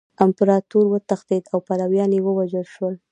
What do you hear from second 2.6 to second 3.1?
شول.